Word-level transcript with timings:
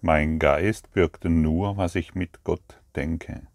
Mein 0.00 0.38
Geist 0.38 0.92
birgt 0.92 1.24
nur, 1.24 1.76
was 1.76 1.96
ich 1.96 2.14
mit 2.14 2.44
Gott 2.44 2.80
denke. 2.94 3.48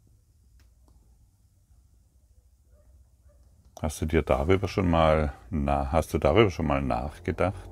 Hast 3.81 4.01
du 4.01 4.05
dir 4.05 4.23
darüber 4.23 4.67
schon 4.67 4.89
mal, 4.89 5.31
na, 5.49 5.93
hast 5.93 6.13
du 6.13 6.17
darüber 6.17 6.49
schon 6.49 6.67
mal 6.67 6.81
nachgedacht? 6.81 7.69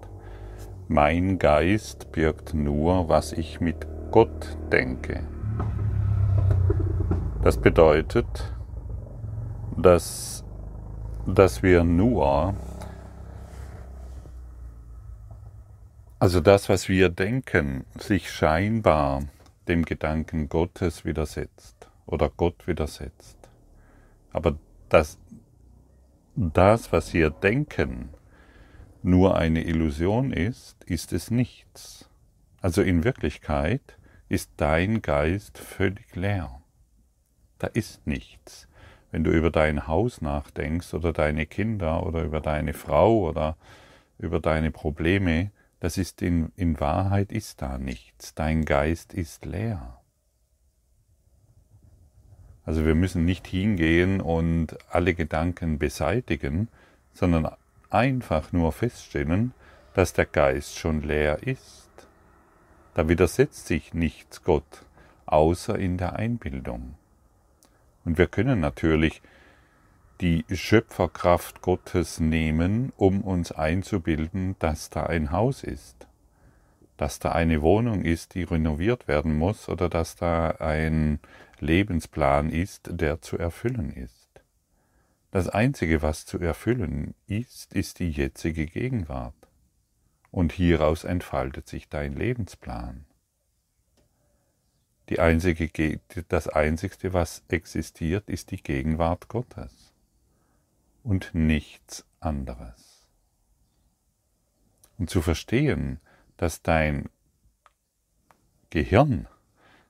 Mein 0.87 1.37
Geist 1.37 2.13
birgt 2.13 2.53
nur, 2.53 3.09
was 3.09 3.33
ich 3.33 3.59
mit 3.59 3.85
Gott 4.09 4.57
denke. 4.71 5.27
Das 7.41 7.57
bedeutet, 7.57 8.55
dass, 9.75 10.45
dass 11.25 11.61
wir 11.61 11.83
nur, 11.83 12.55
also 16.21 16.39
das, 16.39 16.69
was 16.69 16.87
wir 16.87 17.09
denken, 17.09 17.83
sich 17.97 18.29
scheinbar 18.29 19.23
dem 19.67 19.83
Gedanken 19.83 20.49
Gottes 20.49 21.03
widersetzt 21.03 21.89
oder 22.05 22.29
Gott 22.29 22.67
widersetzt. 22.67 23.39
Aber 24.31 24.55
das, 24.87 25.17
das, 26.35 26.91
was 26.91 27.15
wir 27.15 27.31
denken, 27.31 28.09
nur 29.01 29.35
eine 29.35 29.63
Illusion 29.63 30.31
ist, 30.31 30.83
ist 30.83 31.11
es 31.11 31.31
nichts. 31.31 32.07
Also 32.61 32.83
in 32.83 33.03
Wirklichkeit 33.03 33.97
ist 34.29 34.51
dein 34.57 35.01
Geist 35.01 35.57
völlig 35.57 36.15
leer. 36.15 36.61
Da 37.57 37.65
ist 37.65 38.05
nichts. 38.05 38.67
Wenn 39.09 39.23
du 39.23 39.31
über 39.31 39.49
dein 39.49 39.87
Haus 39.87 40.21
nachdenkst 40.21 40.93
oder 40.93 41.13
deine 41.13 41.47
Kinder 41.47 42.05
oder 42.05 42.21
über 42.21 42.41
deine 42.41 42.73
Frau 42.73 43.27
oder 43.27 43.57
über 44.19 44.39
deine 44.39 44.69
Probleme, 44.69 45.49
das 45.81 45.97
ist 45.97 46.21
in, 46.21 46.51
in 46.55 46.79
Wahrheit 46.79 47.31
ist 47.31 47.63
da 47.63 47.79
nichts. 47.79 48.35
Dein 48.35 48.65
Geist 48.65 49.13
ist 49.15 49.45
leer. 49.45 49.99
Also 52.63 52.85
wir 52.85 52.93
müssen 52.93 53.25
nicht 53.25 53.47
hingehen 53.47 54.21
und 54.21 54.77
alle 54.89 55.15
Gedanken 55.15 55.79
beseitigen, 55.79 56.69
sondern 57.13 57.49
einfach 57.89 58.53
nur 58.53 58.71
feststellen, 58.71 59.53
dass 59.95 60.13
der 60.13 60.27
Geist 60.27 60.77
schon 60.77 61.01
leer 61.01 61.41
ist. 61.47 61.89
Da 62.93 63.09
widersetzt 63.09 63.65
sich 63.65 63.95
nichts 63.95 64.43
Gott, 64.43 64.85
außer 65.25 65.79
in 65.79 65.97
der 65.97 66.13
Einbildung. 66.13 66.93
Und 68.05 68.19
wir 68.19 68.27
können 68.27 68.59
natürlich 68.59 69.23
die 70.21 70.45
Schöpferkraft 70.51 71.61
Gottes 71.61 72.19
nehmen, 72.19 72.93
um 72.95 73.21
uns 73.21 73.51
einzubilden, 73.51 74.55
dass 74.59 74.91
da 74.91 75.03
ein 75.03 75.31
Haus 75.31 75.63
ist, 75.63 76.07
dass 76.95 77.17
da 77.17 77.31
eine 77.31 77.63
Wohnung 77.63 78.05
ist, 78.05 78.35
die 78.35 78.43
renoviert 78.43 79.07
werden 79.07 79.35
muss 79.35 79.67
oder 79.67 79.89
dass 79.89 80.15
da 80.15 80.51
ein 80.59 81.19
Lebensplan 81.59 82.51
ist, 82.51 82.89
der 82.91 83.21
zu 83.21 83.39
erfüllen 83.39 83.91
ist. 83.91 84.29
Das 85.31 85.49
Einzige, 85.49 86.03
was 86.03 86.27
zu 86.27 86.39
erfüllen 86.39 87.15
ist, 87.25 87.73
ist 87.73 87.97
die 87.99 88.11
jetzige 88.11 88.67
Gegenwart. 88.67 89.33
Und 90.29 90.51
hieraus 90.51 91.03
entfaltet 91.03 91.67
sich 91.67 91.89
dein 91.89 92.15
Lebensplan. 92.15 93.05
Einzige, 95.19 95.99
das 96.29 96.47
Einzige, 96.47 97.13
was 97.13 97.43
existiert, 97.49 98.29
ist 98.29 98.51
die 98.51 98.61
Gegenwart 98.61 99.27
Gottes 99.27 99.90
und 101.03 101.33
nichts 101.33 102.05
anderes. 102.19 103.07
Und 104.97 105.09
zu 105.09 105.21
verstehen, 105.21 105.99
dass 106.37 106.61
dein 106.61 107.09
Gehirn, 108.69 109.27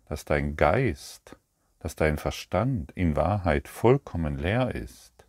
dass 0.05 0.25
dein 0.25 0.55
Geist, 0.55 1.37
dass 1.79 1.95
dein 1.95 2.17
Verstand 2.17 2.91
in 2.91 3.15
Wahrheit 3.15 3.67
vollkommen 3.67 4.37
leer 4.37 4.73
ist, 4.73 5.25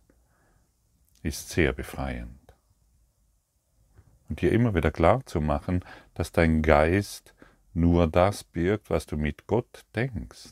ist 1.21 1.49
sehr 1.49 1.73
befreiend. 1.73 2.39
Und 4.29 4.41
dir 4.41 4.51
immer 4.51 4.73
wieder 4.75 4.91
klar 4.91 5.25
zu 5.25 5.41
machen, 5.41 5.83
dass 6.13 6.31
dein 6.31 6.61
Geist 6.61 7.33
nur 7.73 8.07
das 8.07 8.43
birgt, 8.43 8.89
was 8.89 9.05
du 9.05 9.17
mit 9.17 9.47
Gott 9.47 9.85
denkst, 9.95 10.51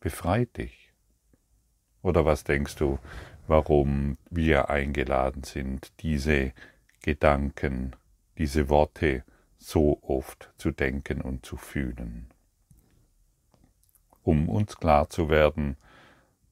befreit 0.00 0.56
dich. 0.56 0.92
Oder 2.02 2.24
was 2.24 2.44
denkst 2.44 2.76
du, 2.76 2.98
warum 3.48 4.18
wir 4.30 4.70
eingeladen 4.70 5.44
sind, 5.44 5.92
diese 6.00 6.52
Gedanken, 7.02 7.94
diese 8.38 8.68
Worte 8.68 9.24
so 9.58 9.98
oft 10.02 10.52
zu 10.58 10.70
denken 10.70 11.20
und 11.20 11.44
zu 11.44 11.56
fühlen? 11.56 12.28
Um 14.22 14.48
uns 14.48 14.76
klar 14.76 15.08
zu 15.08 15.28
werden, 15.28 15.76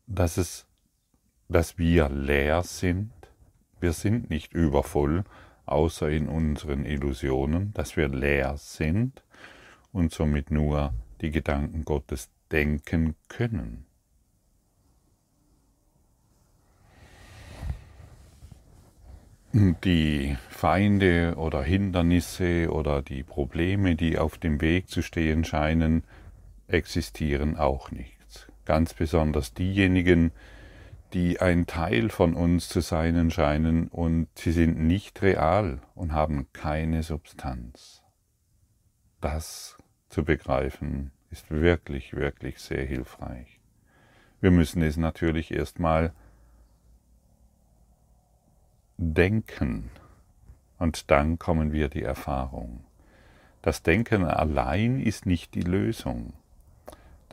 dass 0.07 0.37
es 0.37 0.67
dass 1.49 1.79
wir 1.79 2.09
leer 2.09 2.63
sind. 2.63 3.13
Wir 3.81 3.93
sind 3.93 4.31
nicht 4.31 4.55
übervoll, 4.55 5.25
außer 5.67 6.11
in 6.11 6.29
unseren 6.29 6.85
Illusionen, 6.85 7.73
dass 7.75 7.97
wir 7.97 8.09
leer 8.09 8.57
sind 8.57 9.23
und 9.93 10.13
somit 10.13 10.51
nur 10.51 10.95
die 11.21 11.31
Gedanken 11.31 11.85
Gottes 11.85 12.31
denken 12.51 13.15
können. 13.29 13.87
Die 19.57 20.37
Feinde 20.49 21.35
oder 21.37 21.63
Hindernisse 21.63 22.73
oder 22.73 23.03
die 23.03 23.23
Probleme, 23.23 23.95
die 23.95 24.19
auf 24.19 24.37
dem 24.37 24.61
Weg 24.61 24.89
zu 24.89 25.01
stehen 25.01 25.45
scheinen, 25.45 26.03
existieren 26.67 27.57
auch 27.57 27.93
nicht. 27.93 28.51
Ganz 28.65 28.95
besonders 28.95 29.55
diejenigen, 29.55 30.33
die 31.13 31.41
ein 31.41 31.69
Teil 31.69 32.11
von 32.11 32.35
uns 32.35 32.69
zu 32.69 32.81
sein 32.81 33.31
scheinen 33.31 33.87
und 33.87 34.27
sie 34.35 34.51
sind 34.51 34.81
nicht 34.81 35.23
real 35.23 35.81
und 35.95 36.11
haben 36.11 36.49
keine 36.53 37.05
Substanz. 37.05 38.03
Das 39.21 39.79
zu 40.09 40.25
begreifen 40.25 41.13
ist 41.31 41.53
wirklich, 41.53 42.15
wirklich 42.15 42.59
sehr 42.59 42.85
hilfreich. 42.85 43.61
Wir 44.41 44.51
müssen 44.51 44.83
es 44.83 44.97
natürlich 44.97 45.55
erstmal 45.55 46.13
denken 48.97 49.91
und 50.79 51.11
dann 51.11 51.39
kommen 51.39 51.73
wir 51.73 51.89
die 51.89 52.03
Erfahrung. 52.03 52.85
Das 53.63 53.83
Denken 53.83 54.25
allein 54.25 55.01
ist 55.01 55.27
nicht 55.27 55.55
die 55.55 55.63
Lösung. 55.63 56.35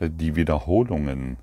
Die 0.00 0.34
Wiederholungen 0.34 1.36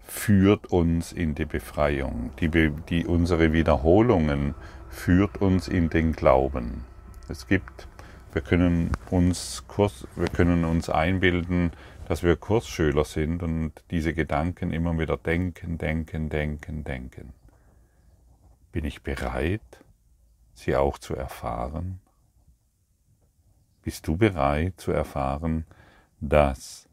führt 0.00 0.66
uns 0.66 1.12
in 1.12 1.34
die 1.34 1.46
Befreiung. 1.46 2.30
Die, 2.38 2.50
die, 2.88 3.06
unsere 3.06 3.52
Wiederholungen 3.52 4.54
führt 4.90 5.40
uns 5.40 5.68
in 5.68 5.88
den 5.88 6.12
Glauben. 6.12 6.84
Es 7.28 7.46
gibt, 7.46 7.88
wir 8.32 8.42
können 8.42 8.90
uns 9.10 9.64
Kurs, 9.66 10.06
wir 10.16 10.28
können 10.28 10.64
uns 10.64 10.90
einbilden, 10.90 11.72
dass 12.06 12.22
wir 12.22 12.36
Kursschüler 12.36 13.04
sind 13.04 13.42
und 13.42 13.72
diese 13.90 14.12
Gedanken 14.12 14.72
immer 14.72 14.98
wieder 14.98 15.16
denken, 15.16 15.78
denken, 15.78 16.28
denken, 16.28 16.84
denken. 16.84 17.32
Bin 18.72 18.86
ich 18.86 19.02
bereit, 19.02 19.84
sie 20.54 20.74
auch 20.76 20.96
zu 20.96 21.14
erfahren? 21.14 22.00
Bist 23.82 24.08
du 24.08 24.16
bereit 24.16 24.80
zu 24.80 24.92
erfahren, 24.92 25.66
dass 26.20 26.88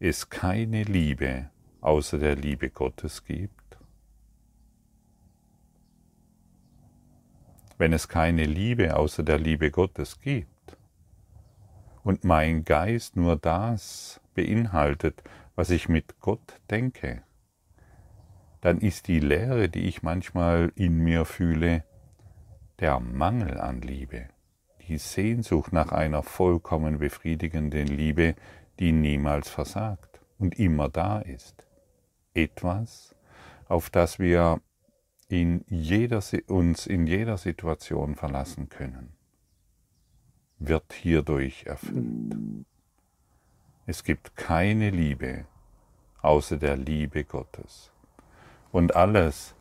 es 0.00 0.28
keine 0.28 0.82
Liebe 0.82 1.48
außer 1.80 2.18
der 2.18 2.36
Liebe 2.36 2.68
Gottes 2.68 3.24
gibt? 3.24 3.78
Wenn 7.78 7.94
es 7.94 8.08
keine 8.08 8.44
Liebe 8.44 8.94
außer 8.94 9.22
der 9.22 9.38
Liebe 9.38 9.70
Gottes 9.70 10.20
gibt 10.20 10.76
und 12.02 12.24
mein 12.24 12.64
Geist 12.66 13.16
nur 13.16 13.36
das 13.36 14.20
beinhaltet, 14.34 15.22
was 15.54 15.70
ich 15.70 15.88
mit 15.88 16.20
Gott 16.20 16.60
denke, 16.70 17.22
dann 18.64 18.78
ist 18.78 19.08
die 19.08 19.20
Leere, 19.20 19.68
die 19.68 19.86
ich 19.88 20.02
manchmal 20.02 20.72
in 20.74 20.96
mir 20.96 21.26
fühle, 21.26 21.84
der 22.80 22.98
Mangel 22.98 23.60
an 23.60 23.82
Liebe, 23.82 24.28
die 24.88 24.96
Sehnsucht 24.96 25.70
nach 25.74 25.92
einer 25.92 26.22
vollkommen 26.22 26.98
befriedigenden 26.98 27.86
Liebe, 27.86 28.34
die 28.78 28.92
niemals 28.92 29.50
versagt 29.50 30.22
und 30.38 30.58
immer 30.58 30.88
da 30.88 31.18
ist 31.18 31.66
etwas, 32.32 33.14
auf 33.68 33.90
das 33.90 34.18
wir 34.18 34.62
in 35.28 35.66
jeder, 35.68 36.22
uns 36.46 36.86
in 36.86 37.06
jeder 37.06 37.36
Situation 37.36 38.14
verlassen 38.14 38.70
können, 38.70 39.12
wird 40.58 40.90
hierdurch 40.94 41.64
erfüllt. 41.66 42.64
Es 43.84 44.04
gibt 44.04 44.36
keine 44.36 44.88
Liebe 44.88 45.44
außer 46.22 46.56
der 46.56 46.78
Liebe 46.78 47.24
Gottes. 47.24 47.93
Und 48.74 48.96
alles, 48.96 49.54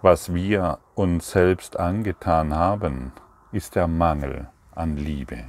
was 0.00 0.32
wir 0.32 0.78
uns 0.94 1.30
selbst 1.30 1.78
angetan 1.78 2.54
haben, 2.54 3.12
ist 3.52 3.74
der 3.74 3.86
Mangel 3.86 4.48
an 4.70 4.96
Liebe. 4.96 5.44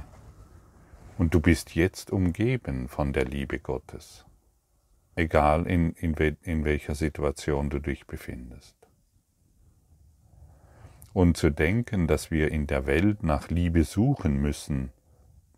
Und 1.16 1.32
du 1.32 1.40
bist 1.40 1.74
jetzt 1.74 2.10
umgeben 2.10 2.88
von 2.88 3.14
der 3.14 3.24
Liebe 3.24 3.60
Gottes, 3.60 4.26
egal 5.14 5.66
in, 5.66 5.92
in, 5.92 6.12
in 6.42 6.66
welcher 6.66 6.94
Situation 6.94 7.70
du 7.70 7.78
dich 7.78 8.06
befindest. 8.06 8.76
Und 11.14 11.38
zu 11.38 11.48
denken, 11.48 12.06
dass 12.06 12.30
wir 12.30 12.50
in 12.50 12.66
der 12.66 12.84
Welt 12.84 13.22
nach 13.22 13.48
Liebe 13.48 13.84
suchen 13.84 14.36
müssen, 14.36 14.92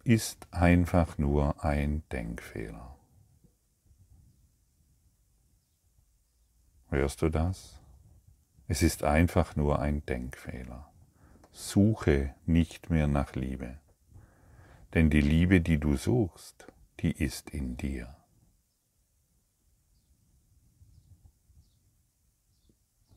ist 0.05 0.47
einfach 0.53 1.19
nur 1.19 1.65
ein 1.65 2.05
Denkfehler. 2.13 2.96
Hörst 6.89 7.23
du 7.23 7.29
das? 7.29 7.81
Es 8.69 8.83
ist 8.83 9.03
einfach 9.03 9.57
nur 9.57 9.81
ein 9.81 10.05
Denkfehler. 10.07 10.93
Suche 11.53 12.35
nicht 12.45 12.91
mehr 12.91 13.09
nach 13.09 13.35
Liebe, 13.35 13.79
denn 14.95 15.11
die 15.11 15.21
Liebe, 15.21 15.61
die 15.61 15.79
du 15.79 15.97
suchst, 15.97 16.67
die 17.01 17.13
ist 17.13 17.51
in 17.51 17.77
dir. 17.77 18.17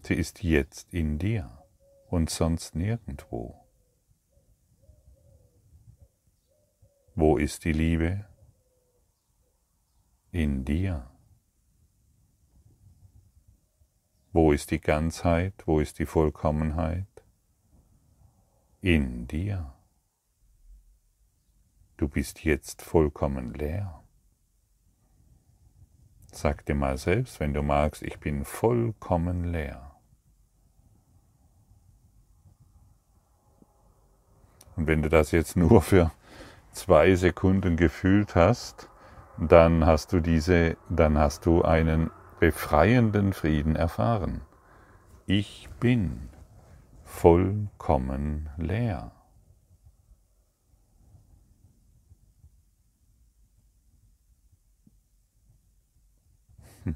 Sie 0.02 0.16
ist 0.16 0.42
jetzt 0.42 0.94
in 0.94 1.20
dir 1.20 1.64
und 2.08 2.30
sonst 2.30 2.76
nirgendwo. 2.76 3.66
Wo 7.14 7.38
ist 7.38 7.66
die 7.66 7.74
Liebe? 7.74 8.26
In 10.32 10.64
dir. 10.66 11.12
Wo 14.32 14.52
ist 14.52 14.70
die 14.70 14.80
Ganzheit? 14.80 15.54
Wo 15.66 15.80
ist 15.80 15.98
die 15.98 16.06
Vollkommenheit? 16.06 17.08
In 18.82 19.28
dir. 19.28 19.74
Du 21.98 22.08
bist 22.08 22.44
jetzt 22.44 22.82
vollkommen 22.82 23.54
leer. 23.54 24.04
Sag 26.32 26.66
dir 26.66 26.76
mal 26.76 26.98
selbst, 26.98 27.40
wenn 27.40 27.54
du 27.54 27.64
magst, 27.64 28.04
ich 28.04 28.20
bin 28.20 28.46
vollkommen 28.46 29.46
leer. 29.46 29.96
Und 34.76 34.88
wenn 34.88 35.02
du 35.02 35.10
das 35.10 35.32
jetzt 35.32 35.58
nur 35.58 35.82
für 35.82 36.12
zwei 36.72 37.16
Sekunden 37.16 37.78
gefühlt 37.78 38.36
hast, 38.36 38.90
dann 39.38 39.86
hast 39.86 40.14
du 40.14 40.20
diese, 40.20 40.78
dann 40.88 41.18
hast 41.18 41.46
du 41.48 41.64
einen 41.64 42.12
befreienden 42.40 43.34
Frieden 43.34 43.76
erfahren. 43.76 44.42
Ich 45.26 45.70
bin 45.80 46.30
vollkommen 47.04 48.50
leer. 48.58 49.12
Hm. 56.84 56.96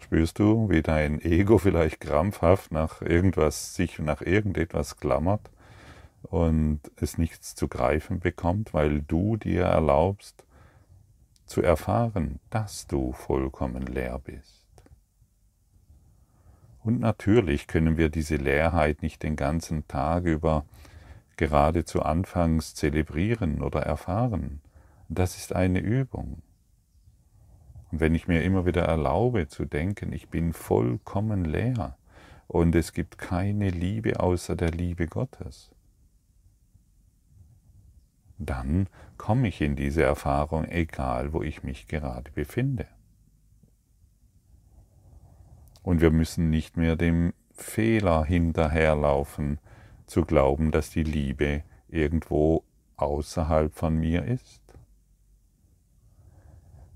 Spürst 0.00 0.38
du, 0.38 0.70
wie 0.70 0.82
dein 0.82 1.20
Ego 1.20 1.58
vielleicht 1.58 2.00
krampfhaft 2.00 2.72
nach 2.72 3.02
irgendwas, 3.02 3.74
sich 3.74 3.98
nach 3.98 4.22
irgendetwas 4.22 4.96
klammert? 4.96 5.50
und 6.22 6.80
es 6.96 7.18
nichts 7.18 7.54
zu 7.54 7.68
greifen 7.68 8.20
bekommt, 8.20 8.72
weil 8.72 9.02
du 9.02 9.36
dir 9.36 9.64
erlaubst 9.64 10.44
zu 11.52 11.60
erfahren, 11.60 12.40
dass 12.48 12.86
du 12.86 13.12
vollkommen 13.12 13.82
leer 13.82 14.18
bist. 14.18 14.64
Und 16.82 16.98
natürlich 16.98 17.66
können 17.66 17.98
wir 17.98 18.08
diese 18.08 18.36
Leerheit 18.36 19.02
nicht 19.02 19.22
den 19.22 19.36
ganzen 19.36 19.86
Tag 19.86 20.24
über 20.24 20.64
geradezu 21.36 22.00
anfangs 22.00 22.74
zelebrieren 22.74 23.60
oder 23.62 23.80
erfahren. 23.82 24.62
Das 25.10 25.36
ist 25.36 25.54
eine 25.54 25.80
Übung. 25.80 26.40
Und 27.90 28.00
wenn 28.00 28.14
ich 28.14 28.28
mir 28.28 28.42
immer 28.42 28.64
wieder 28.64 28.86
erlaube 28.86 29.46
zu 29.46 29.66
denken, 29.66 30.14
ich 30.14 30.30
bin 30.30 30.54
vollkommen 30.54 31.44
leer 31.44 31.98
und 32.46 32.74
es 32.74 32.94
gibt 32.94 33.18
keine 33.18 33.68
Liebe 33.68 34.20
außer 34.20 34.56
der 34.56 34.70
Liebe 34.70 35.06
Gottes, 35.06 35.70
dann 38.46 38.88
komme 39.16 39.48
ich 39.48 39.60
in 39.60 39.76
diese 39.76 40.02
Erfahrung, 40.02 40.64
egal 40.66 41.32
wo 41.32 41.42
ich 41.42 41.62
mich 41.62 41.86
gerade 41.88 42.30
befinde. 42.32 42.86
Und 45.82 46.00
wir 46.00 46.10
müssen 46.10 46.50
nicht 46.50 46.76
mehr 46.76 46.96
dem 46.96 47.32
Fehler 47.52 48.24
hinterherlaufen, 48.24 49.58
zu 50.06 50.24
glauben, 50.24 50.70
dass 50.70 50.90
die 50.90 51.04
Liebe 51.04 51.62
irgendwo 51.88 52.64
außerhalb 52.96 53.74
von 53.74 53.96
mir 53.96 54.24
ist. 54.24 54.60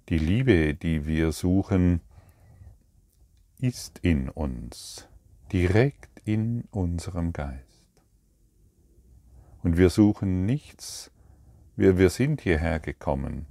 Die 0.08 0.18
Liebe, 0.18 0.74
die 0.74 1.06
wir 1.06 1.32
suchen, 1.32 2.00
ist 3.58 3.98
in 4.00 4.28
uns, 4.28 5.08
direkt 5.52 6.20
in 6.24 6.64
unserem 6.70 7.32
Geist. 7.32 7.66
Und 9.62 9.78
wir 9.78 9.90
suchen 9.90 10.46
nichts 10.46 11.10
wir, 11.76 11.98
wir 11.98 12.10
sind 12.10 12.40
hierher 12.40 12.80
gekommen, 12.80 13.46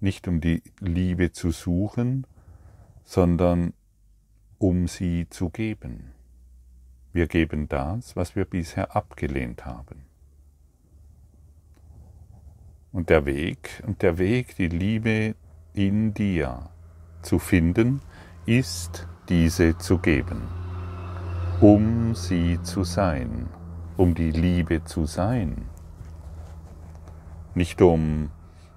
nicht 0.00 0.26
um 0.26 0.40
die 0.40 0.62
Liebe 0.80 1.32
zu 1.32 1.50
suchen, 1.50 2.26
sondern 3.04 3.74
um 4.58 4.88
sie 4.88 5.28
zu 5.28 5.50
geben. 5.50 6.12
Wir 7.12 7.26
geben 7.26 7.68
das, 7.68 8.16
was 8.16 8.34
wir 8.34 8.44
bisher 8.44 8.96
abgelehnt 8.96 9.66
haben. 9.66 10.06
Und 12.92 13.10
der 13.10 13.24
Weg, 13.26 13.82
und 13.86 14.02
der 14.02 14.18
Weg, 14.18 14.56
die 14.56 14.68
Liebe 14.68 15.34
in 15.74 16.14
dir 16.14 16.70
zu 17.22 17.38
finden, 17.38 18.00
ist 18.46 19.06
diese 19.28 19.76
zu 19.78 19.98
geben, 19.98 20.42
um 21.60 22.14
sie 22.14 22.60
zu 22.62 22.84
sein, 22.84 23.48
um 23.96 24.14
die 24.14 24.32
Liebe 24.32 24.82
zu 24.84 25.06
sein 25.06 25.69
nicht 27.54 27.82
um 27.82 28.30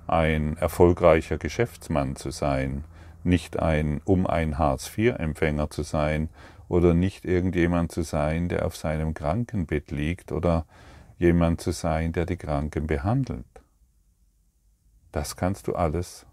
ein 0.08 0.58
erfolgreicher 0.58 1.38
Geschäftsmann 1.38 2.16
zu 2.16 2.31
sein, 2.31 2.84
nicht 3.24 3.60
ein, 3.60 4.02
um 4.04 4.28
ein 4.28 4.58
Hartz-IV-Empfänger 4.58 5.70
zu 5.70 5.84
sein 5.84 6.30
oder 6.68 6.94
nicht 6.94 7.25
irgendjemand 7.25 7.92
zu 7.92 8.02
sein, 8.02 8.50
der 8.50 8.66
auf 8.66 8.75
seinem 8.75 9.14
Krankenbett 9.14 9.92
liegt 9.92 10.31
oder 10.31 10.66
jemand 11.18 11.62
zu 11.62 11.72
sein, 11.72 12.12
der 12.12 12.25
die 12.25 12.38
Kranken 12.38 12.88
behandelt. 12.88 13.46
Das 15.12 15.36
kannst 15.36 15.68
du 15.68 15.76
alles 15.76 16.26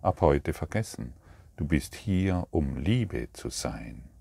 ab 0.00 0.20
heute 0.20 0.52
vergessen. 0.52 1.12
Du 1.56 1.66
bist 1.66 1.94
hier, 1.94 2.46
um 2.50 2.76
Liebe 2.76 3.28
zu 3.32 3.50
sein 3.50 4.13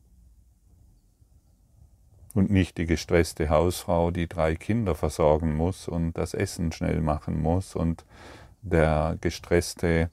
und 2.33 2.49
nicht 2.49 2.77
die 2.77 2.85
gestresste 2.85 3.49
Hausfrau, 3.49 4.11
die 4.11 4.27
drei 4.27 4.55
Kinder 4.55 4.95
versorgen 4.95 5.55
muss 5.55 5.87
und 5.87 6.17
das 6.17 6.33
Essen 6.33 6.71
schnell 6.71 7.01
machen 7.01 7.41
muss 7.41 7.75
und 7.75 8.05
der 8.61 9.17
gestresste 9.21 10.09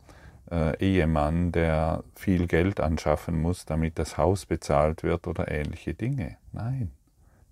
äh, 0.51 0.77
Ehemann, 0.79 1.53
der 1.53 2.05
viel 2.15 2.47
Geld 2.47 2.81
anschaffen 2.81 3.41
muss, 3.41 3.65
damit 3.65 3.99
das 3.99 4.19
Haus 4.19 4.47
bezahlt 4.47 5.03
wird 5.03 5.27
oder 5.27 5.51
ähnliche 5.51 5.95
Dinge. 5.95 6.37
Nein, 6.53 6.91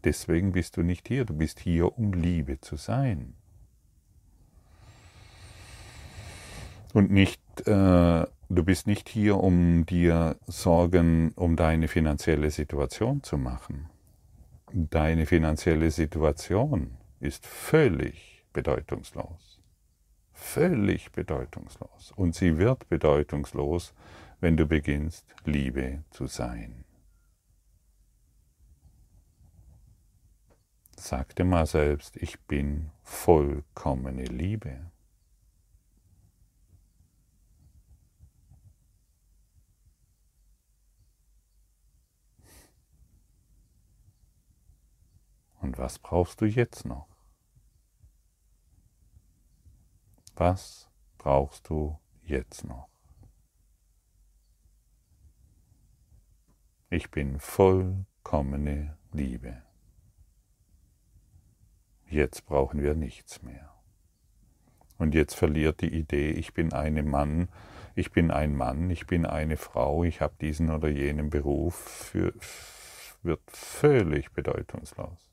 deswegen 0.04 0.52
bist 0.52 0.76
du 0.76 0.82
nicht 0.82 1.08
hier, 1.08 1.24
du 1.24 1.34
bist 1.34 1.60
hier, 1.60 1.96
um 1.96 2.12
Liebe 2.12 2.60
zu 2.60 2.76
sein. 2.76 3.34
Und 6.92 7.10
nicht, 7.10 7.40
äh, 7.66 8.26
du 8.48 8.64
bist 8.64 8.86
nicht 8.86 9.08
hier, 9.08 9.38
um 9.38 9.86
dir 9.86 10.36
Sorgen 10.46 11.32
um 11.36 11.54
deine 11.54 11.86
finanzielle 11.86 12.50
Situation 12.50 13.22
zu 13.22 13.38
machen 13.38 13.88
deine 14.72 15.26
finanzielle 15.26 15.90
Situation 15.90 16.96
ist 17.20 17.46
völlig 17.46 18.44
bedeutungslos. 18.52 19.60
Völlig 20.32 21.10
bedeutungslos. 21.12 22.12
Und 22.16 22.34
sie 22.34 22.58
wird 22.58 22.88
bedeutungslos, 22.88 23.92
wenn 24.40 24.56
du 24.56 24.66
beginnst, 24.66 25.26
Liebe 25.44 26.04
zu 26.10 26.26
sein. 26.26 26.84
Sag 30.96 31.34
dir 31.36 31.44
mal 31.44 31.66
selbst, 31.66 32.16
ich 32.16 32.40
bin 32.40 32.90
vollkommene 33.02 34.24
Liebe. 34.24 34.90
Und 45.68 45.76
was 45.76 45.98
brauchst 45.98 46.40
du 46.40 46.46
jetzt 46.46 46.86
noch? 46.86 47.06
Was 50.34 50.88
brauchst 51.18 51.68
du 51.68 51.98
jetzt 52.22 52.64
noch? 52.64 52.88
Ich 56.88 57.10
bin 57.10 57.38
vollkommene 57.38 58.96
Liebe. 59.12 59.62
Jetzt 62.08 62.46
brauchen 62.46 62.80
wir 62.80 62.94
nichts 62.94 63.42
mehr. 63.42 63.78
Und 64.96 65.14
jetzt 65.14 65.34
verliert 65.34 65.82
die 65.82 65.92
Idee, 65.92 66.30
ich 66.30 66.54
bin 66.54 66.72
eine 66.72 67.02
Mann, 67.02 67.50
ich 67.94 68.10
bin 68.10 68.30
ein 68.30 68.56
Mann, 68.56 68.88
ich 68.88 69.06
bin 69.06 69.26
eine 69.26 69.58
Frau, 69.58 70.02
ich 70.02 70.22
habe 70.22 70.34
diesen 70.40 70.70
oder 70.70 70.88
jenen 70.88 71.28
Beruf, 71.28 71.74
für, 71.74 72.32
wird 73.22 73.42
völlig 73.50 74.32
bedeutungslos. 74.32 75.27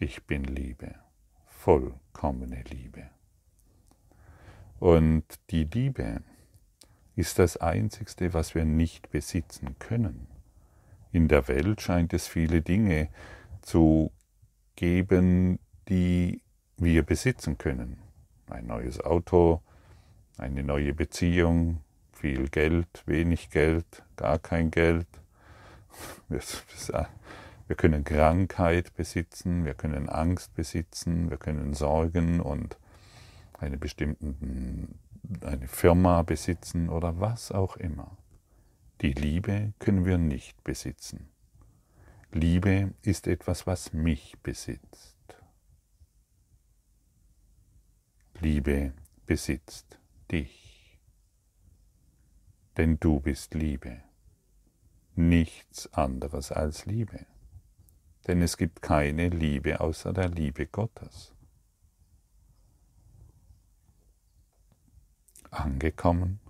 Ich 0.00 0.24
bin 0.24 0.42
Liebe, 0.42 0.96
vollkommene 1.46 2.64
Liebe. 2.68 3.10
Und 4.80 5.24
die 5.50 5.64
Liebe 5.64 6.20
ist 7.14 7.38
das 7.38 7.56
Einzigste, 7.56 8.34
was 8.34 8.56
wir 8.56 8.64
nicht 8.64 9.10
besitzen 9.10 9.76
können. 9.78 10.26
In 11.12 11.28
der 11.28 11.46
Welt 11.46 11.80
scheint 11.80 12.12
es 12.12 12.26
viele 12.26 12.60
Dinge 12.60 13.08
zu 13.62 14.10
geben, 14.74 15.60
die 15.88 16.42
wir 16.76 17.04
besitzen 17.04 17.56
können. 17.56 17.98
Ein 18.50 18.66
neues 18.66 19.00
Auto, 19.00 19.62
eine 20.38 20.64
neue 20.64 20.92
Beziehung, 20.92 21.82
viel 22.12 22.48
Geld, 22.48 23.04
wenig 23.06 23.48
Geld, 23.50 24.02
gar 24.16 24.40
kein 24.40 24.72
Geld. 24.72 25.06
Wir 27.66 27.76
können 27.76 28.04
Krankheit 28.04 28.94
besitzen, 28.94 29.64
wir 29.64 29.74
können 29.74 30.08
Angst 30.08 30.54
besitzen, 30.54 31.30
wir 31.30 31.38
können 31.38 31.72
Sorgen 31.74 32.40
und 32.40 32.78
eine 33.54 33.78
bestimmte 33.78 34.34
eine 35.40 35.68
Firma 35.68 36.22
besitzen 36.22 36.88
oder 36.88 37.18
was 37.20 37.50
auch 37.50 37.76
immer. 37.76 38.16
Die 39.00 39.12
Liebe 39.12 39.72
können 39.78 40.04
wir 40.04 40.18
nicht 40.18 40.62
besitzen. 40.64 41.30
Liebe 42.30 42.92
ist 43.02 43.26
etwas, 43.26 43.66
was 43.66 43.92
mich 43.92 44.36
besitzt. 44.42 45.14
Liebe 48.40 48.92
besitzt 49.26 49.98
dich. 50.30 51.00
Denn 52.76 52.98
du 52.98 53.20
bist 53.20 53.54
Liebe. 53.54 54.02
Nichts 55.14 55.92
anderes 55.92 56.50
als 56.50 56.86
Liebe. 56.86 57.26
Denn 58.26 58.40
es 58.40 58.56
gibt 58.56 58.80
keine 58.80 59.28
Liebe 59.28 59.80
außer 59.80 60.12
der 60.12 60.28
Liebe 60.28 60.66
Gottes. 60.66 61.34
Angekommen? 65.50 66.40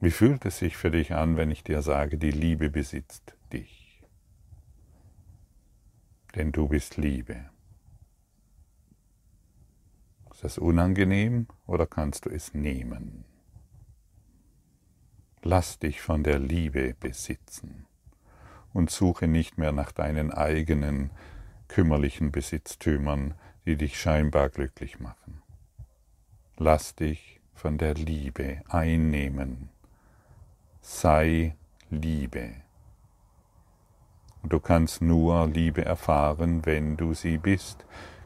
Wie 0.00 0.10
fühlt 0.10 0.44
es 0.44 0.58
sich 0.58 0.76
für 0.76 0.90
dich 0.90 1.14
an, 1.14 1.36
wenn 1.36 1.50
ich 1.50 1.64
dir 1.64 1.80
sage, 1.80 2.18
die 2.18 2.30
Liebe 2.30 2.70
besitzt 2.70 3.36
dich? 3.52 4.02
Denn 6.34 6.52
du 6.52 6.68
bist 6.68 6.96
Liebe. 6.96 7.50
Ist 10.30 10.44
das 10.44 10.58
unangenehm 10.58 11.46
oder 11.66 11.86
kannst 11.86 12.26
du 12.26 12.30
es 12.30 12.52
nehmen? 12.52 13.24
Lass 15.42 15.78
dich 15.78 16.00
von 16.00 16.22
der 16.22 16.38
Liebe 16.38 16.94
besitzen 16.94 17.86
und 18.72 18.90
suche 18.90 19.26
nicht 19.26 19.58
mehr 19.58 19.72
nach 19.72 19.92
deinen 19.92 20.32
eigenen 20.32 21.10
kümmerlichen 21.68 22.32
Besitztümern, 22.32 23.34
die 23.66 23.76
dich 23.76 24.00
scheinbar 24.00 24.48
glücklich 24.48 25.00
machen. 25.00 25.42
Lass 26.56 26.94
dich 26.94 27.40
von 27.54 27.78
der 27.78 27.94
Liebe 27.94 28.62
einnehmen. 28.68 29.68
Sei 30.80 31.56
Liebe. 31.90 32.50
Du 34.42 34.58
kannst 34.58 35.02
nur 35.02 35.46
Liebe 35.46 35.84
erfahren, 35.84 36.66
wenn 36.66 36.96
du 36.96 37.14
sie 37.14 37.38
bist, 37.38 37.84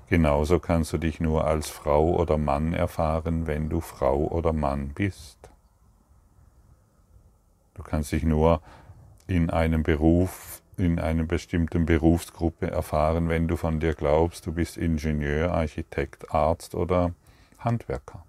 Genauso 0.08 0.60
kannst 0.60 0.92
du 0.92 0.98
dich 0.98 1.18
nur 1.18 1.44
als 1.46 1.68
Frau 1.68 2.14
oder 2.14 2.38
Mann 2.38 2.72
erfahren, 2.72 3.48
wenn 3.48 3.68
du 3.68 3.80
Frau 3.80 4.28
oder 4.28 4.52
Mann 4.52 4.90
bist. 4.90 5.50
Du 7.74 7.82
kannst 7.82 8.12
dich 8.12 8.22
nur 8.22 8.62
in 9.26 9.50
einem 9.50 9.82
Beruf, 9.82 10.62
in 10.76 10.98
einer 10.98 11.24
bestimmten 11.24 11.86
Berufsgruppe 11.86 12.70
erfahren, 12.70 13.28
wenn 13.28 13.48
du 13.48 13.56
von 13.56 13.80
dir 13.80 13.94
glaubst, 13.94 14.46
du 14.46 14.52
bist 14.52 14.76
Ingenieur, 14.76 15.52
Architekt, 15.52 16.32
Arzt 16.32 16.74
oder 16.74 17.14
Handwerker. 17.58 18.24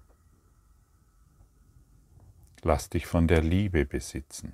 Lass 2.63 2.89
dich 2.89 3.05
von 3.05 3.27
der 3.27 3.41
Liebe 3.41 3.85
besitzen. 3.85 4.53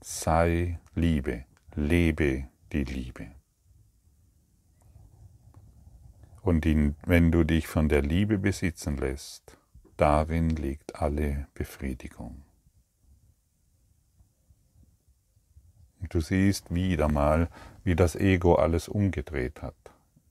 Sei 0.00 0.80
Liebe, 0.94 1.44
lebe 1.74 2.48
die 2.72 2.84
Liebe. 2.84 3.30
Und 6.42 6.66
in, 6.66 6.96
wenn 7.06 7.30
du 7.30 7.44
dich 7.44 7.68
von 7.68 7.88
der 7.88 8.02
Liebe 8.02 8.38
besitzen 8.38 8.96
lässt, 8.96 9.56
darin 9.96 10.50
liegt 10.50 10.96
alle 10.96 11.46
Befriedigung. 11.54 12.42
Du 16.08 16.20
siehst 16.20 16.74
wieder 16.74 17.08
mal, 17.08 17.48
wie 17.84 17.96
das 17.96 18.16
Ego 18.16 18.54
alles 18.54 18.88
umgedreht 18.88 19.62
hat. 19.62 19.74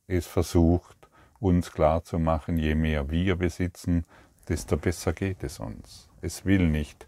Es 0.08 0.28
versucht, 0.28 0.98
uns 1.40 1.72
klarzumachen, 1.72 2.58
je 2.58 2.76
mehr 2.76 3.10
wir 3.10 3.36
besitzen, 3.36 4.06
desto 4.48 4.78
besser 4.78 5.14
geht 5.14 5.44
es 5.44 5.60
uns. 5.60 6.10
Es 6.22 6.46
will 6.46 6.68
nicht, 6.68 7.08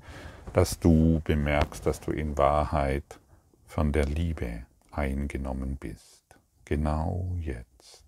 dass 0.54 0.80
du 0.80 1.22
bemerkst, 1.24 1.86
dass 1.86 2.00
du 2.00 2.12
in 2.12 2.38
Wahrheit 2.38 3.20
von 3.66 3.92
der 3.92 4.06
Liebe 4.06 4.66
eingenommen 4.92 5.78
bist. 5.78 6.24
Genau 6.66 7.36
jetzt. 7.40 8.04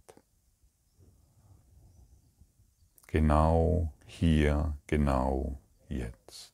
genau 3.15 3.93
hier, 4.05 4.75
genau 4.87 5.57
jetzt. 5.87 6.53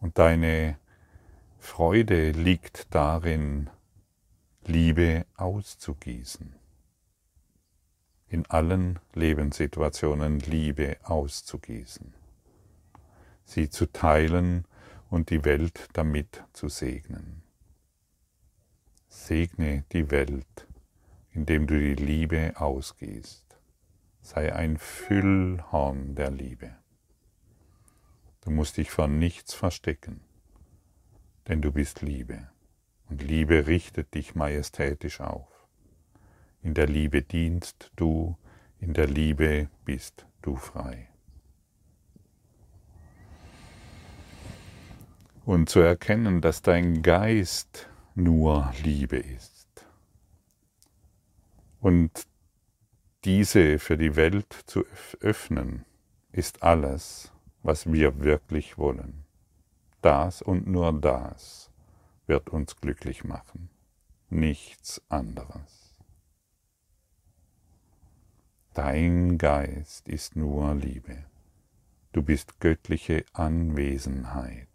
Und 0.00 0.16
deine 0.16 0.78
Freude 1.70 2.32
liegt 2.32 2.92
darin, 2.92 3.70
Liebe 4.64 5.24
auszugießen. 5.36 6.56
In 8.26 8.44
allen 8.46 8.98
Lebenssituationen 9.14 10.40
Liebe 10.40 10.96
auszugießen. 11.04 12.12
Sie 13.44 13.70
zu 13.70 13.86
teilen 13.86 14.64
und 15.10 15.30
die 15.30 15.44
Welt 15.44 15.86
damit 15.92 16.42
zu 16.52 16.68
segnen. 16.68 17.44
Segne 19.06 19.84
die 19.92 20.10
Welt, 20.10 20.66
indem 21.30 21.68
du 21.68 21.78
die 21.78 21.94
Liebe 21.94 22.54
ausgießt 22.56 23.46
sei 24.22 24.52
ein 24.52 24.76
Füllhorn 24.76 26.16
der 26.16 26.32
Liebe. 26.32 26.76
Du 28.40 28.50
musst 28.50 28.76
dich 28.76 28.90
vor 28.90 29.06
nichts 29.06 29.54
verstecken, 29.54 30.20
denn 31.50 31.62
du 31.62 31.72
bist 31.72 32.00
Liebe. 32.00 32.48
Und 33.08 33.24
Liebe 33.24 33.66
richtet 33.66 34.14
dich 34.14 34.36
majestätisch 34.36 35.20
auf. 35.20 35.48
In 36.62 36.74
der 36.74 36.86
Liebe 36.86 37.22
dienst 37.22 37.90
du, 37.96 38.36
in 38.78 38.92
der 38.92 39.08
Liebe 39.08 39.68
bist 39.84 40.26
du 40.42 40.54
frei. 40.54 41.08
Und 45.44 45.68
zu 45.68 45.80
erkennen, 45.80 46.40
dass 46.40 46.62
dein 46.62 47.02
Geist 47.02 47.88
nur 48.14 48.72
Liebe 48.84 49.16
ist. 49.16 49.84
Und 51.80 52.28
diese 53.24 53.80
für 53.80 53.98
die 53.98 54.14
Welt 54.14 54.52
zu 54.66 54.84
öffnen, 55.20 55.84
ist 56.30 56.62
alles, 56.62 57.32
was 57.64 57.92
wir 57.92 58.20
wirklich 58.20 58.78
wollen. 58.78 59.24
Das 60.00 60.40
und 60.40 60.66
nur 60.66 60.92
das 60.98 61.70
wird 62.26 62.48
uns 62.48 62.76
glücklich 62.76 63.24
machen, 63.24 63.68
nichts 64.28 65.02
anderes. 65.08 65.94
Dein 68.72 69.36
Geist 69.36 70.08
ist 70.08 70.36
nur 70.36 70.74
Liebe. 70.74 71.24
Du 72.12 72.22
bist 72.22 72.60
göttliche 72.60 73.24
Anwesenheit. 73.32 74.68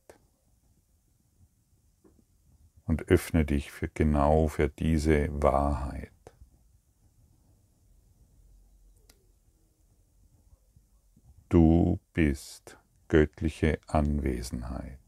Und 2.85 3.07
öffne 3.09 3.45
dich 3.45 3.71
für 3.71 3.87
genau 3.87 4.47
für 4.47 4.69
diese 4.69 5.29
Wahrheit. 5.41 6.11
Du 11.49 11.99
bist 12.13 12.77
göttliche 13.07 13.79
Anwesenheit. 13.87 14.99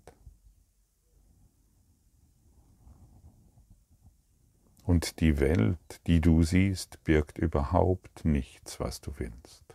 Und 4.87 5.19
die 5.19 5.41
Welt, 5.41 5.99
die 6.07 6.21
du 6.21 6.43
siehst, 6.43 7.03
birgt 7.03 7.37
überhaupt 7.37 8.23
nichts, 8.23 8.79
was 8.79 9.01
du 9.01 9.11
willst. 9.17 9.65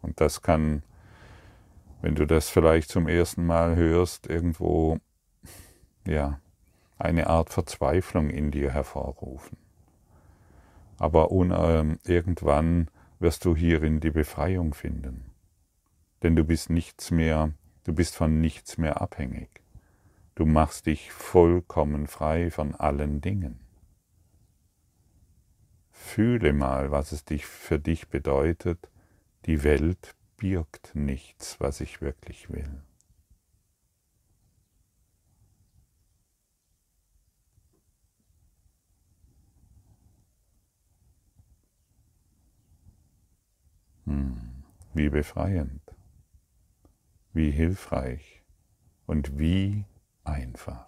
Und 0.00 0.18
das 0.18 0.40
kann, 0.40 0.82
wenn 2.00 2.14
du 2.14 2.26
das 2.26 2.48
vielleicht 2.48 2.88
zum 2.88 3.06
ersten 3.06 3.44
Mal 3.44 3.76
hörst, 3.76 4.26
irgendwo 4.26 4.98
ja, 6.06 6.40
eine 6.96 7.26
Art 7.26 7.50
Verzweiflung 7.50 8.30
in 8.30 8.50
dir 8.50 8.70
hervorrufen. 8.70 9.58
Aber 10.98 11.30
äh, 11.30 11.98
irgendwann 12.10 12.88
wirst 13.18 13.44
du 13.44 13.54
hierin 13.54 14.00
die 14.00 14.10
Befreiung 14.10 14.72
finden. 14.72 15.32
Denn 16.22 16.34
du 16.34 16.44
bist 16.44 16.70
nichts 16.70 17.10
mehr, 17.10 17.52
du 17.84 17.92
bist 17.92 18.16
von 18.16 18.40
nichts 18.40 18.78
mehr 18.78 19.02
abhängig. 19.02 19.50
Du 20.34 20.46
machst 20.46 20.86
dich 20.86 21.12
vollkommen 21.12 22.06
frei 22.06 22.50
von 22.50 22.74
allen 22.74 23.20
Dingen. 23.20 23.63
Fühle 26.14 26.52
mal, 26.52 26.92
was 26.92 27.10
es 27.10 27.24
dich 27.24 27.44
für 27.44 27.80
dich 27.80 28.06
bedeutet, 28.06 28.88
die 29.46 29.64
Welt 29.64 30.14
birgt 30.36 30.94
nichts, 30.94 31.58
was 31.58 31.80
ich 31.80 32.02
wirklich 32.02 32.48
will. 32.50 32.84
Hm, 44.04 44.62
wie 44.92 45.08
befreiend, 45.08 45.82
wie 47.32 47.50
hilfreich 47.50 48.44
und 49.06 49.36
wie 49.36 49.84
einfach. 50.22 50.86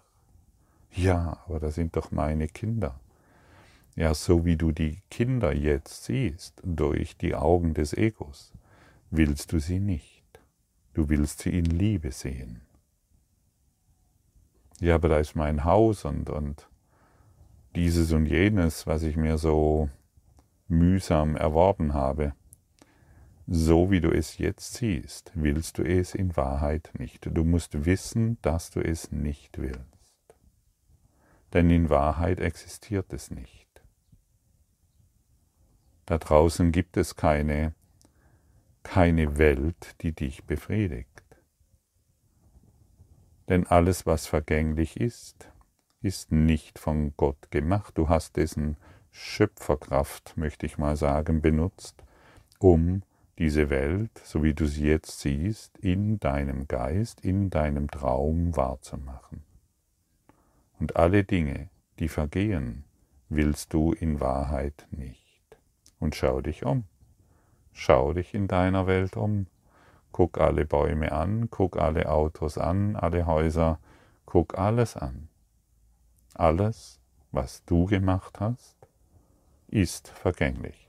Ja, 0.91 1.43
aber 1.45 1.59
das 1.59 1.75
sind 1.75 1.97
doch 1.97 2.11
meine 2.11 2.47
Kinder. 2.47 2.97
Ja, 3.97 4.13
so 4.13 4.45
wie 4.45 4.57
du 4.57 4.71
die 4.71 5.01
Kinder 5.09 5.55
jetzt 5.55 6.03
siehst, 6.05 6.61
durch 6.63 7.17
die 7.17 7.33
Augen 7.33 7.73
des 7.73 7.93
Egos, 7.93 8.53
willst 9.09 9.51
du 9.53 9.59
sie 9.59 9.79
nicht. 9.79 10.23
Du 10.93 11.09
willst 11.09 11.39
sie 11.39 11.57
in 11.57 11.65
Liebe 11.65 12.11
sehen. 12.11 12.61
Ja, 14.79 14.95
aber 14.95 15.09
da 15.09 15.17
ist 15.17 15.35
mein 15.35 15.63
Haus 15.63 16.05
und, 16.05 16.29
und 16.29 16.69
dieses 17.75 18.11
und 18.11 18.27
jenes, 18.27 18.85
was 18.85 19.01
ich 19.01 19.17
mir 19.17 19.39
so 19.39 19.89
mühsam 20.67 21.35
erworben 21.35 21.95
habe. 21.95 22.33
So 23.47 23.89
wie 23.89 23.99
du 23.99 24.11
es 24.11 24.37
jetzt 24.37 24.75
siehst, 24.75 25.31
willst 25.33 25.79
du 25.79 25.83
es 25.83 26.13
in 26.13 26.37
Wahrheit 26.37 26.91
nicht. 26.99 27.27
Du 27.31 27.43
musst 27.43 27.85
wissen, 27.85 28.37
dass 28.43 28.69
du 28.69 28.79
es 28.79 29.11
nicht 29.11 29.57
willst. 29.57 30.35
Denn 31.51 31.71
in 31.71 31.89
Wahrheit 31.89 32.39
existiert 32.39 33.11
es 33.11 33.31
nicht. 33.31 33.66
Da 36.07 36.17
draußen 36.17 36.71
gibt 36.71 36.95
es 36.95 37.17
keine, 37.17 37.73
keine 38.81 39.37
Welt, 39.37 39.95
die 40.01 40.13
dich 40.13 40.45
befriedigt. 40.45 41.09
Denn 43.49 43.67
alles, 43.67 44.05
was 44.05 44.25
vergänglich 44.25 44.97
ist, 44.97 45.51
ist 46.01 46.31
nicht 46.31 46.79
von 46.79 47.13
Gott 47.17 47.51
gemacht. 47.51 47.97
Du 47.97 48.07
hast 48.07 48.37
dessen 48.37 48.77
Schöpferkraft, 49.11 50.37
möchte 50.37 50.65
ich 50.65 50.77
mal 50.77 50.95
sagen, 50.95 51.41
benutzt, 51.41 52.01
um 52.57 53.03
diese 53.37 53.69
Welt, 53.69 54.17
so 54.23 54.43
wie 54.43 54.53
du 54.53 54.65
sie 54.65 54.87
jetzt 54.87 55.19
siehst, 55.19 55.77
in 55.79 56.21
deinem 56.21 56.69
Geist, 56.69 57.19
in 57.19 57.49
deinem 57.49 57.91
Traum 57.91 58.55
wahrzumachen. 58.55 59.43
Und 60.79 60.95
alle 60.95 61.25
Dinge, 61.25 61.69
die 61.99 62.07
vergehen, 62.07 62.85
willst 63.27 63.73
du 63.73 63.91
in 63.91 64.21
Wahrheit 64.21 64.87
nicht. 64.91 65.26
Und 65.99 66.15
schau 66.15 66.41
dich 66.41 66.65
um. 66.65 66.85
Schau 67.73 68.13
dich 68.13 68.33
in 68.33 68.47
deiner 68.47 68.87
Welt 68.87 69.17
um. 69.17 69.47
Guck 70.11 70.39
alle 70.39 70.65
Bäume 70.65 71.11
an, 71.11 71.49
guck 71.51 71.77
alle 71.77 72.09
Autos 72.09 72.57
an, 72.57 72.95
alle 72.95 73.25
Häuser, 73.25 73.79
guck 74.25 74.57
alles 74.57 74.95
an. 74.95 75.27
Alles, 76.33 76.99
was 77.31 77.63
du 77.65 77.85
gemacht 77.85 78.39
hast, 78.39 78.75
ist 79.67 80.07
vergänglich. 80.07 80.87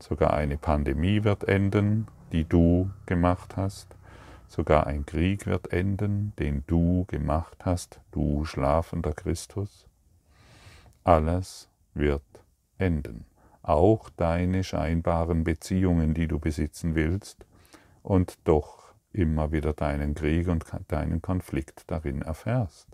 Sogar 0.00 0.34
eine 0.34 0.58
Pandemie 0.58 1.24
wird 1.24 1.44
enden, 1.44 2.08
die 2.32 2.44
du 2.44 2.90
gemacht 3.06 3.56
hast. 3.56 3.88
Sogar 4.48 4.86
ein 4.86 5.06
Krieg 5.06 5.46
wird 5.46 5.72
enden, 5.72 6.32
den 6.38 6.62
du 6.66 7.04
gemacht 7.06 7.64
hast, 7.64 8.00
du 8.12 8.44
schlafender 8.44 9.12
Christus. 9.12 9.86
Alles 11.04 11.68
wird 11.94 12.22
enden, 12.78 13.24
auch 13.68 14.10
deine 14.10 14.64
scheinbaren 14.64 15.44
Beziehungen, 15.44 16.14
die 16.14 16.28
du 16.28 16.38
besitzen 16.38 16.94
willst 16.94 17.44
und 18.02 18.38
doch 18.44 18.94
immer 19.12 19.52
wieder 19.52 19.72
deinen 19.72 20.14
Krieg 20.14 20.48
und 20.48 20.64
deinen 20.88 21.22
Konflikt 21.22 21.90
darin 21.90 22.22
erfährst. 22.22 22.88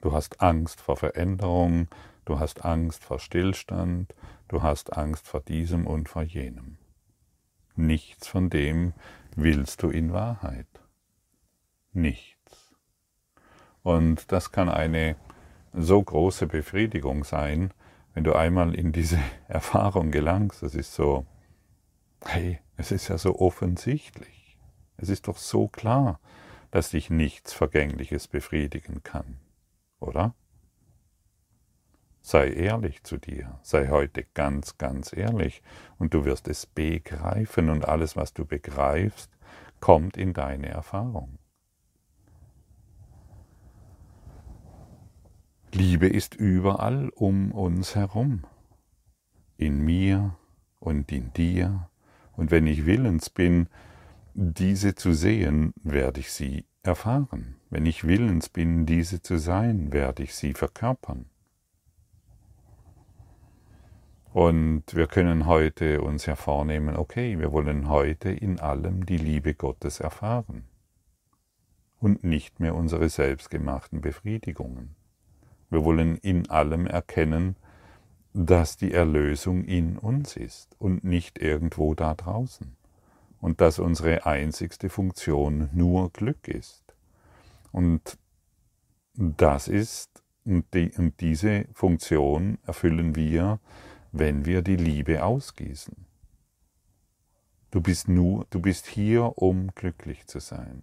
Du 0.00 0.12
hast 0.12 0.40
Angst 0.40 0.80
vor 0.80 0.96
Veränderung, 0.96 1.88
du 2.24 2.38
hast 2.38 2.64
Angst 2.64 3.04
vor 3.04 3.18
Stillstand, 3.18 4.14
du 4.48 4.62
hast 4.62 4.96
Angst 4.96 5.28
vor 5.28 5.40
diesem 5.40 5.86
und 5.86 6.08
vor 6.08 6.22
jenem. 6.22 6.78
Nichts 7.76 8.26
von 8.26 8.50
dem 8.50 8.92
willst 9.36 9.82
du 9.82 9.90
in 9.90 10.12
Wahrheit. 10.12 10.66
Nichts. 11.92 12.74
Und 13.82 14.32
das 14.32 14.52
kann 14.52 14.68
eine 14.68 15.16
so 15.72 16.02
große 16.02 16.46
Befriedigung 16.46 17.24
sein, 17.24 17.72
wenn 18.14 18.24
du 18.24 18.34
einmal 18.34 18.74
in 18.74 18.92
diese 18.92 19.18
Erfahrung 19.48 20.10
gelangst. 20.10 20.62
Das 20.62 20.74
ist 20.74 20.94
so, 20.94 21.26
hey, 22.24 22.60
es 22.76 22.92
ist 22.92 23.08
ja 23.08 23.18
so 23.18 23.38
offensichtlich. 23.38 24.58
Es 24.96 25.08
ist 25.08 25.28
doch 25.28 25.38
so 25.38 25.68
klar, 25.68 26.20
dass 26.70 26.90
dich 26.90 27.10
nichts 27.10 27.52
Vergängliches 27.52 28.28
befriedigen 28.28 29.02
kann 29.02 29.38
oder? 30.00 30.34
Sei 32.22 32.50
ehrlich 32.52 33.02
zu 33.02 33.16
dir, 33.16 33.58
sei 33.62 33.88
heute 33.88 34.24
ganz, 34.34 34.76
ganz 34.76 35.12
ehrlich 35.12 35.62
und 35.98 36.12
du 36.12 36.24
wirst 36.24 36.48
es 36.48 36.66
begreifen 36.66 37.70
und 37.70 37.86
alles, 37.86 38.16
was 38.16 38.34
du 38.34 38.44
begreifst, 38.44 39.30
kommt 39.80 40.16
in 40.16 40.34
deine 40.34 40.68
Erfahrung. 40.68 41.38
Liebe 45.72 46.08
ist 46.08 46.34
überall 46.34 47.10
um 47.10 47.52
uns 47.52 47.94
herum, 47.94 48.44
in 49.56 49.84
mir 49.84 50.36
und 50.80 51.12
in 51.12 51.32
dir, 51.32 51.88
und 52.32 52.50
wenn 52.50 52.66
ich 52.66 52.86
willens 52.86 53.30
bin, 53.30 53.68
diese 54.34 54.94
zu 54.94 55.12
sehen, 55.12 55.72
werde 55.82 56.20
ich 56.20 56.32
sie 56.32 56.64
erfahren. 56.82 57.56
Wenn 57.68 57.86
ich 57.86 58.04
willens 58.04 58.48
bin, 58.48 58.84
diese 58.86 59.22
zu 59.22 59.38
sein, 59.38 59.92
werde 59.92 60.22
ich 60.22 60.34
sie 60.34 60.54
verkörpern. 60.54 61.26
Und 64.32 64.94
wir 64.94 65.06
können 65.06 65.46
heute 65.46 66.02
uns 66.02 66.26
hervornehmen, 66.26 66.96
okay, 66.96 67.38
wir 67.38 67.52
wollen 67.52 67.88
heute 67.88 68.30
in 68.30 68.58
allem 68.60 69.06
die 69.06 69.18
Liebe 69.18 69.54
Gottes 69.54 70.00
erfahren 70.00 70.64
und 71.98 72.24
nicht 72.24 72.60
mehr 72.60 72.74
unsere 72.74 73.08
selbstgemachten 73.08 74.00
Befriedigungen. 74.00 74.96
Wir 75.70 75.84
wollen 75.84 76.16
in 76.16 76.50
allem 76.50 76.86
erkennen, 76.86 77.56
dass 78.32 78.76
die 78.76 78.92
Erlösung 78.92 79.64
in 79.64 79.98
uns 79.98 80.36
ist 80.36 80.76
und 80.78 81.04
nicht 81.04 81.38
irgendwo 81.38 81.94
da 81.94 82.14
draußen 82.14 82.76
und 83.40 83.60
dass 83.60 83.78
unsere 83.78 84.26
einzigste 84.26 84.88
Funktion 84.88 85.70
nur 85.72 86.10
Glück 86.10 86.46
ist. 86.46 86.82
Und 87.72 88.18
das 89.14 89.68
ist, 89.68 90.22
und, 90.44 90.72
die, 90.74 90.92
und 90.96 91.20
diese 91.20 91.66
Funktion 91.72 92.58
erfüllen 92.66 93.16
wir, 93.16 93.60
wenn 94.12 94.44
wir 94.44 94.62
die 94.62 94.76
Liebe 94.76 95.24
ausgießen. 95.24 96.06
Du 97.70 97.80
bist 97.80 98.08
nur, 98.08 98.46
du 98.50 98.60
bist 98.60 98.86
hier, 98.86 99.38
um 99.38 99.68
glücklich 99.74 100.26
zu 100.26 100.40
sein. 100.40 100.82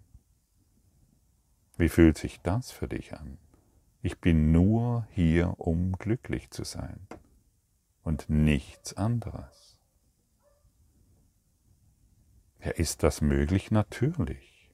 Wie 1.77 1.89
fühlt 1.89 2.17
sich 2.17 2.41
das 2.41 2.71
für 2.71 2.87
dich 2.87 3.13
an? 3.13 3.37
Ich 4.07 4.21
bin 4.21 4.53
nur 4.53 5.05
hier, 5.11 5.55
um 5.59 5.91
glücklich 5.91 6.49
zu 6.49 6.63
sein 6.63 7.05
und 8.03 8.29
nichts 8.29 8.95
anderes. 8.95 9.81
Ja, 12.63 12.71
ist 12.71 13.03
das 13.03 13.19
möglich? 13.19 13.69
Natürlich. 13.69 14.71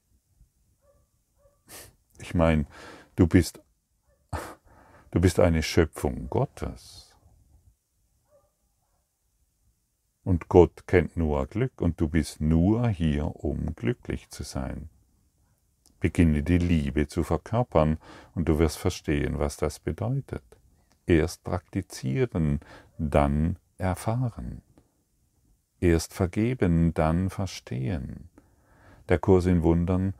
Ich 2.20 2.36
meine, 2.36 2.68
du 3.16 3.26
bist, 3.26 3.60
du 5.10 5.20
bist 5.20 5.40
eine 5.40 5.64
Schöpfung 5.64 6.30
Gottes. 6.30 7.18
Und 10.24 10.48
Gott 10.48 10.86
kennt 10.86 11.18
nur 11.18 11.48
Glück 11.48 11.82
und 11.82 12.00
du 12.00 12.08
bist 12.08 12.40
nur 12.40 12.88
hier, 12.88 13.26
um 13.44 13.74
glücklich 13.74 14.30
zu 14.30 14.44
sein. 14.44 14.92
Beginne 16.04 16.44
die 16.44 16.58
Liebe 16.58 17.08
zu 17.08 17.24
verkörpern 17.24 17.98
und 18.36 18.50
du 18.50 18.60
wirst 18.60 18.78
verstehen, 18.78 19.40
was 19.40 19.56
das 19.56 19.80
bedeutet. 19.80 20.44
Erst 21.08 21.46
praktizieren, 21.46 22.60
dann 22.98 23.58
erfahren. 23.78 24.62
Erst 25.80 26.14
vergeben, 26.14 26.94
dann 26.94 27.30
verstehen. 27.30 28.28
Der 29.08 29.18
Kurs 29.18 29.46
in 29.46 29.64
Wundern 29.64 30.14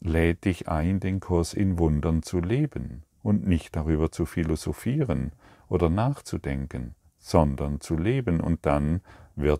lädt 0.00 0.44
dich 0.44 0.66
ein, 0.66 0.98
den 0.98 1.20
Kurs 1.20 1.54
in 1.54 1.78
Wundern 1.78 2.24
zu 2.24 2.40
leben 2.40 3.04
und 3.22 3.46
nicht 3.46 3.76
darüber 3.76 4.10
zu 4.10 4.26
philosophieren 4.26 5.30
oder 5.68 5.88
nachzudenken, 5.88 6.96
sondern 7.20 7.80
zu 7.80 7.96
leben 7.96 8.40
und 8.40 8.66
dann 8.66 9.02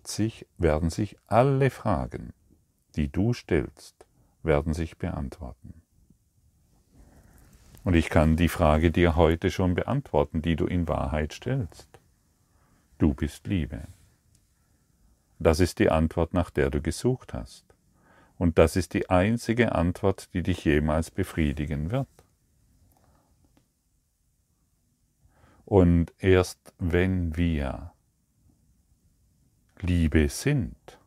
sich, 0.03 0.45
werden 0.57 0.91
sich 0.91 1.17
alle 1.29 1.71
Fragen, 1.71 2.33
die 2.97 3.13
du 3.13 3.33
stellst, 3.33 4.08
werden 4.49 4.75
sich 4.75 4.99
beantworten. 4.99 5.83
Und 7.85 7.95
ich 7.95 8.11
kann 8.11 8.37
die 8.37 8.49
Frage 8.49 8.91
dir 8.91 9.15
heute 9.15 9.53
schon 9.53 9.77
beantworten, 9.77 10.43
die 10.43 10.57
du 10.57 10.67
in 10.67 10.89
Wahrheit 10.89 11.33
stellst. 11.33 11.89
Du 12.99 13.15
bist 13.15 13.47
Liebe. 13.47 13.87
Das 15.39 15.61
ist 15.61 15.79
die 15.79 15.91
Antwort, 15.91 16.35
nach 16.35 16.51
der 16.51 16.71
du 16.71 16.83
gesucht 16.83 17.33
hast. 17.33 17.65
Und 18.37 18.59
das 18.59 18.75
ist 18.75 18.95
die 18.95 19.09
einzige 19.09 19.75
Antwort, 19.75 20.35
die 20.35 20.43
dich 20.43 20.65
jemals 20.65 21.13
befriedigen 21.13 21.93
wird. 21.93 22.09
Und 25.65 26.13
erst 26.19 26.73
wenn 26.79 27.37
wir 27.37 27.93
Liebe 29.81 30.29
sind, 30.29 30.99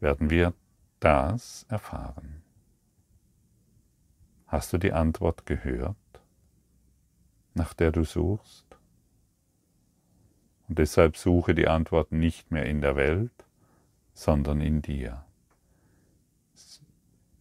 werden 0.00 0.30
wir 0.30 0.52
das 1.06 1.64
erfahren. 1.68 2.42
Hast 4.48 4.72
du 4.72 4.78
die 4.78 4.92
Antwort 4.92 5.46
gehört, 5.46 5.96
nach 7.54 7.74
der 7.74 7.92
du 7.92 8.02
suchst? 8.02 8.66
Und 10.66 10.80
deshalb 10.80 11.16
suche 11.16 11.54
die 11.54 11.68
Antwort 11.68 12.10
nicht 12.10 12.50
mehr 12.50 12.66
in 12.66 12.80
der 12.80 12.96
Welt, 12.96 13.44
sondern 14.14 14.60
in 14.60 14.82
dir. 14.82 15.24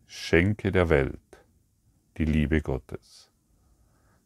Schenke 0.05 0.71
der 0.71 0.89
Welt 0.89 1.19
die 2.17 2.25
Liebe 2.25 2.61
Gottes. 2.61 3.31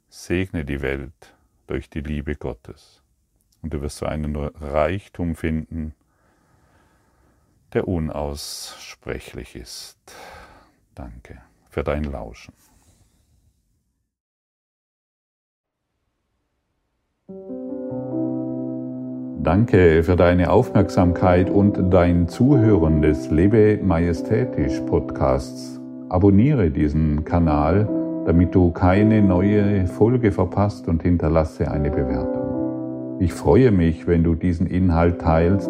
Segne 0.09 0.65
die 0.65 0.81
Welt 0.81 1.33
durch 1.65 1.89
die 1.89 2.01
Liebe 2.01 2.35
Gottes. 2.35 3.01
Und 3.61 3.73
du 3.73 3.81
wirst 3.81 3.99
so 3.99 4.05
einen 4.05 4.35
Reichtum 4.35 5.35
finden, 5.35 5.95
der 7.73 7.87
unaussprechlich 7.87 9.55
ist. 9.55 9.97
Danke 10.95 11.37
für 11.69 11.83
dein 11.83 12.03
Lauschen. 12.03 12.53
Danke 19.41 20.03
für 20.03 20.15
deine 20.15 20.51
Aufmerksamkeit 20.51 21.49
und 21.49 21.93
dein 21.93 22.27
Zuhören 22.27 23.01
des 23.01 23.31
Lebe 23.31 23.79
Majestätisch 23.81 24.79
Podcasts. 24.81 25.79
Abonniere 26.09 26.71
diesen 26.71 27.23
Kanal, 27.23 27.87
damit 28.25 28.53
du 28.53 28.71
keine 28.71 29.21
neue 29.21 29.87
Folge 29.87 30.31
verpasst 30.31 30.87
und 30.87 31.03
hinterlasse 31.03 31.71
eine 31.71 31.89
Bewertung. 31.89 33.17
Ich 33.21 33.33
freue 33.33 33.71
mich, 33.71 34.07
wenn 34.07 34.23
du 34.23 34.35
diesen 34.35 34.67
Inhalt 34.67 35.21
teilst, 35.21 35.69